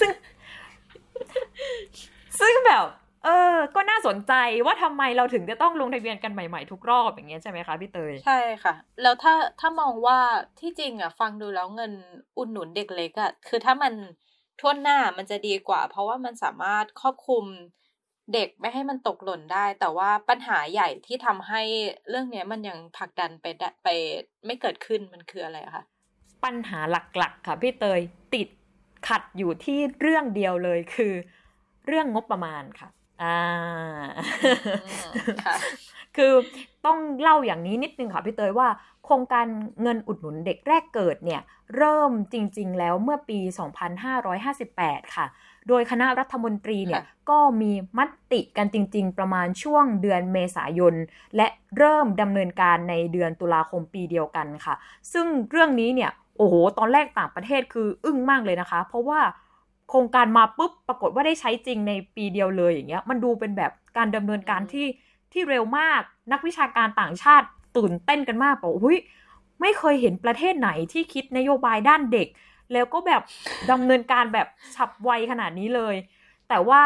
[2.39, 2.83] ซึ่งแบบ
[3.23, 4.33] เออ ก็น่าสนใจ
[4.65, 10.19] ว่าทำไมเราถึงจะต้องลงทะเบียนกันใหม่ๆทุกรอบอย่างเงี้ยใช่ไหมคะพี่เตย ใช่ค่ะ แล้วถ้าถ้ามองว่า
[10.59, 11.93] ที่จริงอะฟังดูแล้วเงิน
[12.37, 13.93] อุดหนุนเด็กเล็กอะคือถ้ามัน
[14.59, 17.45] ทั่วหน้ามันจะดีกว่า เพราะว่ามันสามารถครอบคลุม
[18.33, 21.61] เด็กไม่ให้มันตกหล่นได้ แต่ว่าปัญหาใหญ่ที่ทำให้
[22.09, 23.45] เรื่องเนี้ยมันยังผลักดันไป
[23.83, 23.87] ไป
[24.45, 25.83] ไม่เกิดขึ้นมันคืออะไรคะ
[26.43, 28.01] ปัญหาหลักๆ ค่ะพี่เตย
[28.33, 28.47] ติด
[29.07, 31.13] ขัดอยู่ที่เรื่องเดียวเลยคือ
[31.87, 32.89] เรื่องงบประมาณค่ะ
[33.21, 33.37] อ่า
[36.15, 36.33] คือ
[36.85, 38.67] ต้องเล่าอย่างนี้นิดนึงค่ะพี่เตยว่า
[39.05, 39.45] โครงการ
[39.81, 41.41] เงินอุดหนุนเด็กแรกเกิดเนี่ย
[41.77, 43.39] เริ่มจริง ๆ แล้วเมื่อปี
[44.27, 45.25] 2558 ค่ะ
[45.67, 47.99] โดยคณะรัฐมนตรีเนี่ยก็มีม
[48.31, 50.95] ติกันจริง ๆ ประมาณช่วงเดือนเมษายน
[51.35, 54.75] และเริ่มดำเนินการในเดือนตุลาคมปีเดียวกันค่ะ
[55.13, 59.19] ซึ่งเรื่องนี้เนี่ยโอ้โห ตอนแรกต่างประเทศคืออึ้งมากเลยนะคะ เพราะว่า
[59.89, 64.87] โครงการมาปุ๊บปรากฏว่าได้ใช้จริงในปีเดียวเลยอย่างเงี้ย มันดูเป็นแบบการดำเนินการที่
[65.31, 67.47] ที่เร็วมาก นักวิชาการต่างชาติ
[67.77, 68.97] ตื่นเต้นกันมากบอกอุ้ย
[69.61, 72.27] ไม่เคยเห็นประเทศไหนที่คิดนโยบายด้านเด็ก
[72.73, 73.21] แล้วก็แบบ
[73.71, 75.95] ดำเนินการแบบฉับไวขนาดนี้เลย
[76.49, 76.83] แต่ว่า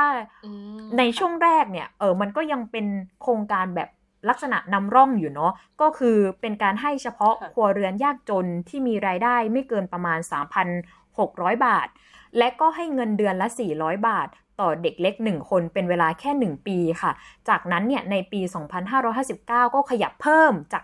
[0.98, 2.86] ในช่วงแรกเนี่ย เออมันก็ยังเป็น
[3.22, 3.90] โครงการแบบ
[4.30, 10.20] ลักษณะนำร่องอยู่เนาะก็คือเป็นการให้เฉพาะครัวเรือนยากจนที่มีรายได้ไม่เกินประมาณ
[11.22, 11.88] 600 บาท
[12.38, 13.48] และก็ให้เงินเดือนละ
[13.78, 14.30] 400 บาท
[14.62, 17.12] ต่อเด็กเล็ก 1 คนเป็นเวลาแค่ 1 ปีค่ะ
[17.50, 18.42] จากนั้นเนี่ยในปี
[19.04, 20.84] 2559 ก็ขยับเพิ่มจาก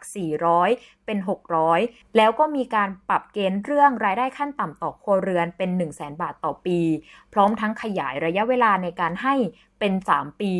[0.53, 1.17] 400 เป็น
[1.67, 6.79] 600 แล้วก็มีการปรับเกณฑ์เรื่องรายได้ขั้นต่ำต่อครัวเรือนเป็น 1 0 0 0 0แบาทต่อปี
[7.33, 9.35] พร้อมทั้งขยายระยะเวลาในการให้
[9.79, 10.53] เป็น 3 ปี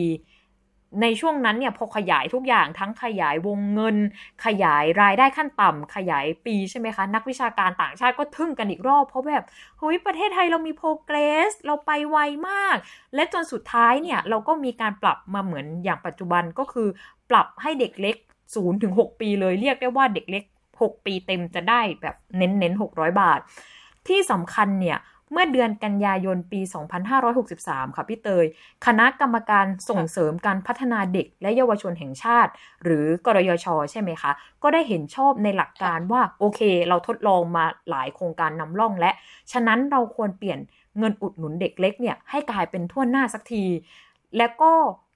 [1.02, 3.98] ในช่วงนั้นเนี่ยพอขยายทุกอย่างทั้งขยายวงเงิน
[4.46, 9.44] ขยายรายได้ขั้นต่ำขยายปีใช่ไหมคะ นักวิชาการต่างชาติก็ทึ่งกันอีกรอบ เพราะแบบ
[9.80, 11.18] เฮ้ยประเทศไทยเรามีโปรเกร
[11.50, 12.18] ส เราไปไว
[12.50, 12.78] มาก
[13.16, 16.88] และจนสุดท้ายเนี่ย เราก็มีการปรับมาเหมือนอย่างปัจจุบันก็คือ
[17.30, 18.16] ปรับให้เด็กเล็ก
[18.50, 20.44] 0ถึง6ปีเลยเรียกได้ว่าเด็กเล็ก
[20.82, 23.40] 6 ปีเต็มจะได้แบบเน้นเน้น600 บาท
[24.08, 24.98] ที่สำคัญเนี่ย
[25.32, 26.62] เมื่อเดือนกันยายนปี
[27.28, 28.46] 2563 ค่ะพี่เตย
[28.86, 32.52] คณะกรรมการส่งเสริมการพัฒนาเด็กและเยาวชนแห่งชาติ
[32.84, 34.32] หรือกรยช ใช่ไหมคะ
[34.64, 39.12] ก็ได้เห็นชอบในหลักการว่า โอเค เราทดลองมาหลายโครงการนำร่องและ
[39.52, 40.60] ฉะนั้นเราควรเปลี่ยน
[41.00, 43.66] เงินอุดหนุนเด็กเล็กเนี่ยให้กลายเป็นทั่วหน้าสักที
[44.38, 44.72] และก็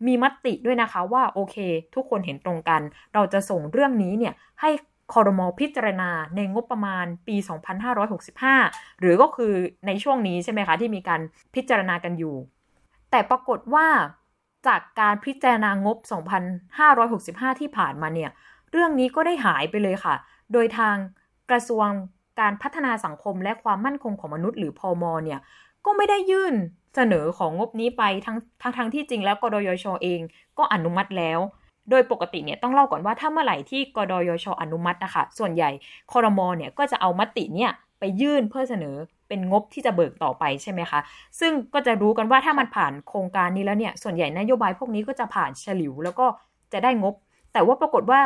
[0.07, 1.55] มีมติด้วยนะคะว่าโอเค
[1.95, 2.81] ทุกคนเห็นตรงกัน
[3.13, 4.69] เราจะส่งเรื่องนี้เนี่ยให้
[5.13, 7.35] คอรมอพิจารณาในงบประมาณปี
[8.17, 9.53] 2565 หรือก็คือ
[9.87, 11.21] ในช่วงนี้ใช่ไหมคะที่มีการ
[11.55, 12.35] พิจารณากันอยู่
[13.11, 13.87] แต่ปรากฏว่า
[14.67, 15.97] จากการพิจารณางบ
[16.79, 18.31] 2565 ที่ผ่านมาเนี่ย
[18.71, 20.15] เรื่องนี้ก็ได้หายไปเลยค่ะ
[20.53, 20.95] โดยทาง
[21.49, 21.87] กระทรวง
[22.39, 25.39] การพัฒนาสังคมและความมั่นคงของมนุษย์หรือพอมเนี่ย
[25.85, 26.55] ก็ไม่ได้ยื่น
[26.95, 30.21] เสนอของงบนี้ไปทั้งทั้งทั้งที่จริงแล้วกดยชเอง
[30.57, 31.39] ก็อนุมัติแล้ว
[31.89, 35.69] โดยปกติเนี่ยต้องเล่าก่อนว่าถ้าเมื่อไหร่ที่กดยชอนุมัตินะคะส่วนใหญ่
[36.11, 38.95] คอรมอเนี่ยก็จะเอามติเนี่ยไปยื่นเพื่อเสนอ
[39.27, 40.99] เป็นงบที่จะเบิกต่อไปใช่ไหมคะ
[41.39, 46.25] ซึ่งก็จะรู้กันว่าถ้ามันผ่านโครงการนี้แล้วเนี่ยส่วนใหญ่นโยบายพวกนี้ก็จะผ่านฉลิวแล้วก็
[46.73, 47.13] จะได้งบ
[47.53, 48.21] แต่ว่าปรากฏว่า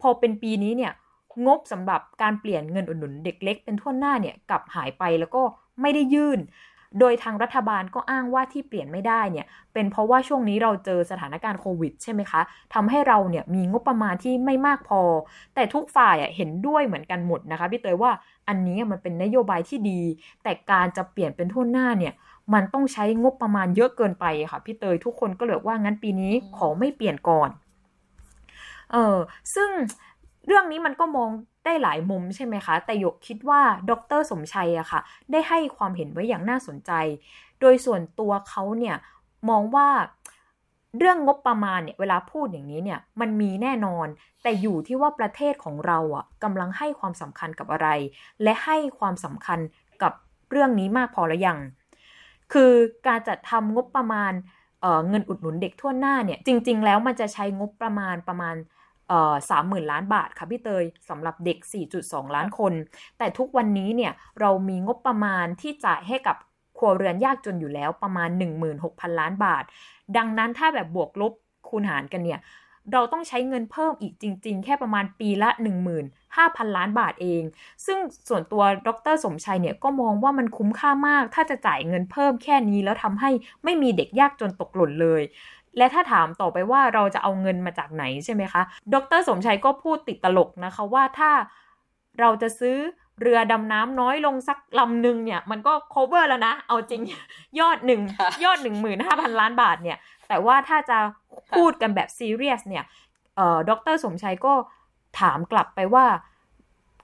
[0.00, 0.92] พอเป็นปีนี้เนี่ย
[1.46, 5.42] งบสำหรับการเปลี่ยนเงินอุดหนุนเด็กเล็กเป็นทั่วหน้าเนี่ยกลับหายไปแล้วก็
[5.80, 6.38] ไม่ได้ยื่น
[7.00, 12.40] โดยทางรัฐบาลก็อ้างว่าที่เปลี่ยนไม่ได้เนี่ยเป็นเพราะว่าช่วงนี้เราเจอสถานการณ์โควิดใช่ไหมคะ
[12.74, 15.00] ทำให้เราเนี่ยมีงบประมาณที่ไม่มากพอ
[15.54, 18.12] แต่ทุกฝ่ายเห็นด้วยเหมือนกันหมดนะคะพี่เตยว่า
[18.48, 20.00] อันนี้มันเป็นนโยบายที่ดี
[20.42, 22.14] แต่การจะเปลี่ยนเป็นทุนหน้าเนี่ย
[22.54, 27.50] มันต้องใช้งบประมาณเยอะเกินไปค่ะพี่เตยทุกคนก็เลยว่างั้นปีนี้ขอไม่เปลี่ยนก่อน
[28.92, 29.16] เออ
[29.54, 29.70] ซึ่ง
[30.46, 31.30] เรื่องนี้มันก็มอง
[31.68, 35.00] ได้หลายมุมใช่ไหมคะ แต่ยกคิดว่าดรสมชัยอะค่ะ
[35.32, 36.92] ได้ให้ความเห็นไว้อย่างน่าสนใจ
[37.60, 38.96] โดยส่วนตัวเขาเนี่ย
[39.48, 39.88] มองว่า
[40.98, 44.06] เรื่องงบประมาณเนี่ยเวลาพูดอย่างนี้เนี่ยมันมีแน่นอน
[44.42, 47.88] แต่อยู่ที่ว่าประเทศของเราอะกำลังให้ความสำคัญกับอะไร
[48.42, 49.58] และให้ความสำคัญ
[50.02, 50.12] กับ
[50.50, 51.58] เรื่องนี้มากพอหรือยัง
[52.52, 52.72] คือ
[53.06, 54.32] การจัดทำงบประมาณ
[54.80, 58.54] เเงินอุดหนุนเด็กทั่วหน้าเนี่ยจริง ๆ แล้วมันจะใช้งบประมาณประมาณ
[59.50, 61.58] สามหมื่นล้านบาทค่ะพี่เตยสำหรับเด็ก
[61.96, 62.72] 4.2 ล้านคน
[63.18, 66.36] แต่ทุกวันนี้เนี่ยเรามีงบประมาณที่จ่ายให้กับ
[66.78, 68.28] ครัวเรือนยากจนอยู่แล้วประมาณ
[68.70, 69.64] 16,000 ล้านบาท
[70.16, 71.32] ดังนั้นถ้าแบบบวกลบ
[71.68, 72.40] คูณหารกันเนี่ย
[72.92, 75.50] เราต้องใช้เงินเพิ่มอีกจริง ๆ แค่ประมาณปีละ
[76.14, 77.42] 15,000 ล้านบาทเอง
[77.86, 83.30] ซึ่งส่วนตัวดรสมชัยเนี่ยก็มองว่ามันคุ้มค่ามาก ถ้าจะจ่ายเงินเพิ่มแค่นี้แล้วทำให้
[83.64, 85.22] ไม่มีเด็กยากจนตกหล่นเลย
[85.78, 88.62] และถ้าถามต่อไปว่าเราจะเอาเงินมาจากไหนใช่ไหมคะ
[88.94, 91.30] ดรสมชัยก็พูดติดตลกนะคะว่าถ้า
[92.20, 92.76] เราจะซื้อ
[93.20, 97.02] เรือดำน้ำน้อยลงสักลำหนึ่งเนี่ย มันก็ cover แล้วนะ เอาจริง
[97.60, 98.00] ยอดหนึ่ง
[98.44, 100.98] ยอดหนึ่งหมื่นห้าพันล้านบาทเนี่ย แต่ว่าถ้าจะ
[101.54, 102.84] พูดกันแบบซีเรียสเนี่ย
[103.36, 104.54] เอ่อดรสมชัยก็
[105.20, 106.06] ถามกลับไปว่า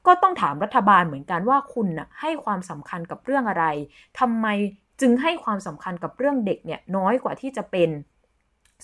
[0.07, 3.65] ก็ต้องถามรัฐบาลเหมือนกันว่าคุณน่ะให้ความสำคัญกับเรื่องอะไร
[4.21, 4.47] ทำไม
[5.01, 7.91] จึงให้ความสำคัญกับเรื่องเด็กเนี่ยน้อยกว่าที่จะเป็น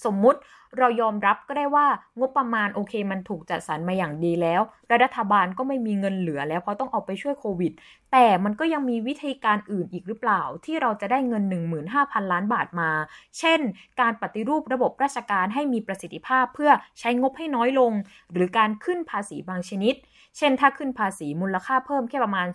[0.04, 0.40] สมมุติ
[0.78, 1.86] เรายอมรับก็ได้ว่า
[2.18, 4.60] งบประมาณโอเค มันถูกจัดสรรมาอย่างดีแล้ว
[5.04, 7.72] รัฐบาลก็ไม่มีเงินเหลือแล้วเพราะต้องเอาไปช่วยโควิด
[8.12, 11.44] แต่มันก็ยังมีวิธีการอื่นอีกหรือเปล่า ที่เราจะได้เงิน
[11.88, 12.90] 15,000 ล้านบาทมา
[13.38, 13.60] เช่น
[14.00, 17.92] การปฏิรูประบบราชการให้มีประสิทธิภาพเพื่อใช้งบให้น้อยลง
[18.32, 19.96] หรือการขึ้นภาษีบางชนิด
[20.38, 22.46] เช่น ถ้าขึ้นภาษีมูลค่าเพิ่มแค่ประมาณ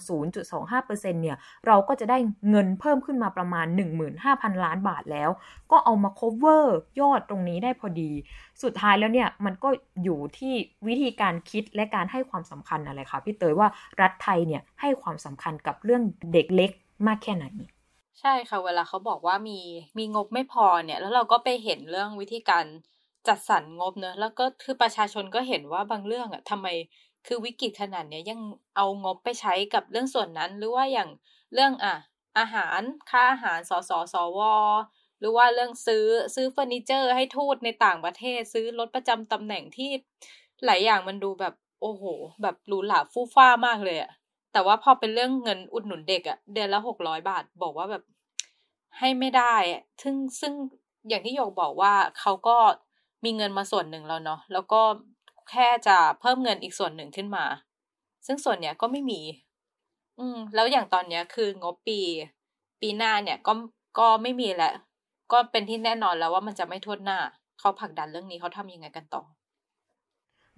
[0.52, 1.38] 0.25%เนี่ย
[1.68, 2.18] เราก็จะได้
[2.50, 3.68] เงินเพิ่มขึ้นมาประมาณ
[4.16, 5.30] 15,000 ล้านบาทแล้ว
[5.72, 6.64] ก็เอามา cover
[7.00, 8.12] ยอดตรงนี้ได้พอดี
[8.64, 9.70] สุดท้ายแล้วเนี่ยมันก็
[10.04, 10.54] อยู่ที่
[10.88, 13.68] วิธีการคิดและการให้ความสำคัญอะไรคะพี่เตยว่า
[14.02, 16.04] รัฐไทยเนี่ยให้ความสำคัญกับเรื่อง
[16.34, 16.72] เด็กเล็ก
[17.08, 17.46] มากแค่ไหน
[18.20, 19.60] ใช่ค่ะ เวลาเขาบอกว่ามี
[19.98, 22.66] มีงบไม่พอเนี่ย แล้วเราก็ไปเห็นเรื่องวิธีการ
[23.28, 26.68] จัดสรรงบเนอะแล้วก็คือประชาชนก็เห็นว่าบางเรื่องอะทำไม
[27.28, 28.40] คือวิกฤตขนาดเนี้ยยัง
[28.76, 31.10] เอางบไปใช้กับเรื่องส่วนนั้น หรือว่าอย่าง
[31.54, 31.96] เรื่องอะ
[32.38, 34.40] อาหารค่าอาหารสสสว
[35.20, 36.06] หรือว่าเรื่องซื้อ
[36.36, 39.90] ซื้อเฟอร์นิเจอร์ให้ทูตในต่างประเทศ ซื้อรถประจำตำแหน่งที่
[40.66, 42.04] หลายอย่างมันดูแบบโอ้โห
[42.42, 44.12] แบบหรูหราฟู่ฟ้ามากเลยอะ
[44.56, 48.04] แต่ว่าพอเป็นเรื่องเงินอุดหนุนเด็กอะเดือนละหกร้อยบาทบอกว่าแบบ
[48.98, 49.56] ให้ไม่ได้
[50.02, 50.54] ซึ่งซึ่ง
[51.10, 52.58] อย่างที่โยกบอกว่าเขาก็
[53.24, 54.82] มีเงินมาส่วนหนึ่งแล้วเนาะแล้วก็
[55.52, 57.46] แค่จะเพิ่มเงินอีกส่วนหนึ่งขึ้นมา
[58.26, 59.22] ซึ่งส่วนเนี้ยก็ไม่มี
[60.20, 62.00] อืม แล้วอย่างตอนเนี้ยคืองบปี
[62.82, 63.54] ปีหน้าเนี่ยก็
[64.00, 64.72] ก็ไม่มีแหละ
[65.32, 67.20] ก็เป็นที่แน่นอนแล้วว่ามันจะไม่ทวนหน้า
[67.60, 69.22] เขาผลักดันเรื่องนี้เขาทำยังไงกันต่อ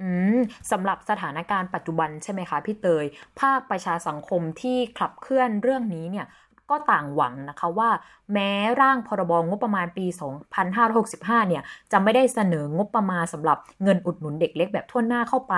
[0.02, 0.38] อืม
[0.72, 3.06] สำหรับสถานการณ์ปัจจุบันใช่ไหมคะพี่เตย
[3.40, 6.26] ภาคประชาสังคมที่ขับเคลื่อนเรื่องนี้เนี่ย
[6.70, 7.90] ก็ต่างหวังนะคะว่า
[8.34, 15.56] แม้ร่างพรบงบประมาณปี 2565 เนี่ยจะไม่ได้เสนองบประมาณสำหรับเงินอุดหนุนเด็กเล็กแบบทั่วหน้าเข้าไป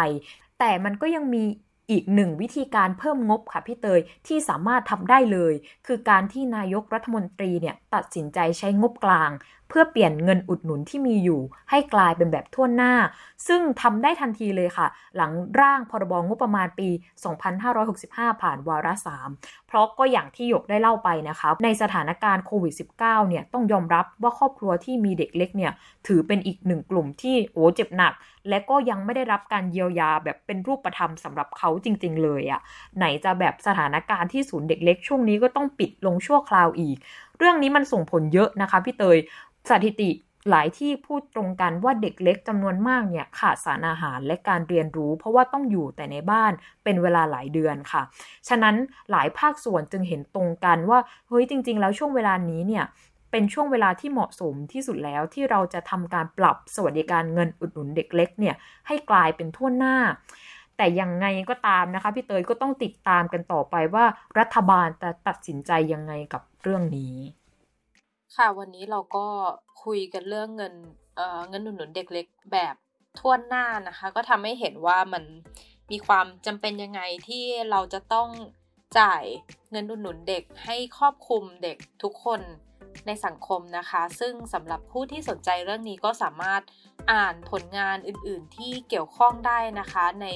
[0.60, 1.44] แต่มันก็ยังมี
[1.92, 5.54] อีกหนึ่งวิธีการเพิ่มงบค่ะพี่เตยที่สามารถทำได้เลย
[5.88, 9.32] คือการที่นายกรัฐมนตรีเนี่ยตัดสินใจใช้งบกลาง
[9.70, 12.94] เพื่อเปลี่ยนเงินอุดหนุนที่มีอยู่ ให้กลายเป็นแบบทั่วหน้า
[13.48, 16.90] ซึ่งทำได้ทันทีเลยค่ะ หลังร่างพรบงบประมาณปี
[17.66, 18.94] 2565 ผ่านวาระ
[19.32, 25.72] 3เพราะก็อย่างที่หยกได้เล่าไปนะคะในสถานการณ์โควิด -19 เนี่ยต้องยอมรับว่าครอบครัวที่มีเด็กเล็กเนี่ย
[26.08, 28.14] ถือเป็นอีกหนึ่งกลุ่มที่โอ้เจ็บหนัก
[28.50, 32.62] และก็ยังไม่ได้รับการเยียวยาแบบเป็นรูปธรรมสำหรับเขาจริง ๆ เลยอะ่ะ
[32.98, 36.98] ไหนจะแบบสถานการณ์ที่ศูนย์เด็กเล็กช่วงนี้ก็ต้องปิดลงชั่วคราวอีก
[37.38, 39.18] เรื่องนี้มันส่งผลเยอะนะคะพี่เตย
[39.70, 40.12] สถิติ
[40.50, 46.52] หลายที่พูดตรงกันว่าเด็กเล็กจำนวนมากเนี่ยขาดสารอาหารและการเรียนรู้ เพราะว่าต้องอยู่แต่ในบ้าน
[46.84, 48.02] เป็นเวลาหลายเดือนค่ะ
[48.48, 48.76] ฉะนั้น
[49.12, 52.86] หลายภาคส่วนจึงเห็นตรงกันว่าเฮ้ยจริง ๆ แล้วช่วงเวลานี้เนี่ย
[53.32, 58.56] เป็นช่วงเวลาที่เหมาะสมที่สุดแล้วที่เราจะทำการปรับสวัสดิการเงินอุดหนุนเด็กเล็กเนี่ย
[58.88, 59.98] ให้กลายเป็นทั่วหน้า
[60.78, 64.06] แต่ยังไงก็ตามนะคะพี่เตยก็ต้องติดตามกันต่อไปว่า
[64.40, 67.16] รัฐบาลจะตัดสินใจยังไงกับเรื่องนี้
[68.36, 69.26] ค่ะวันนี้เราก็
[69.84, 70.74] คุยกันเรื่องเงิน
[71.16, 72.76] เอ่อเงินหนุนหนุนเด็กเล็กแบบ
[73.20, 75.24] ทั่วหน้านะคะ ก็ทำให้เห็นว่ามัน
[75.92, 78.30] มีความจำเป็นยังไงที่เราจะต้อง
[79.00, 79.24] จ่าย
[79.72, 82.42] เงินหนุนหนุนเด็กให้ครอบคลุมเด็กทุกคน
[83.08, 86.62] ในสังคมนะคะ ซึ่งสำหรับผู้ที่สนใจเรื่องนี้ก็สามารถ
[87.12, 90.28] อ่านผลงานอื่น ๆ ที่เกี่ยวข้องได้นะคะ ใน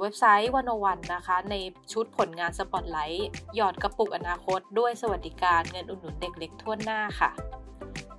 [0.00, 1.54] เว็บไซต์วันวันนะคะ ใน
[1.92, 7.30] ชุดผลงานสปอตไลท์หยอดกระปุกอนาคต ด้วยสวัสดิการเงินอุดหนุนเด็กเล็กทั่วหน้าค่ะ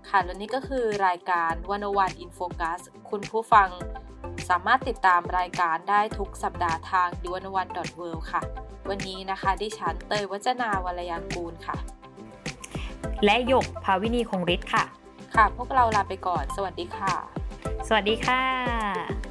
[0.10, 3.70] ค่ะและนี่ก็คือรายการวันวันอินโฟกัสคุณผู้ฟัง
[4.50, 8.02] สามารถติดตามรายการได้ทุกสัปดาห์ทางดิวันวันดอทเว
[8.32, 8.42] ค่ะ
[8.90, 11.78] วันนี้นะคะดิฉันเตยวัจนาวรยางกูลค่ะ
[13.26, 14.84] และหยกภาวินีคงฤทธิ์ค่ะ
[15.36, 17.14] ค่ะ พวกเราลาไปก่อน สวัสดีค่ะ
[17.88, 19.25] สวัสดีค่ะ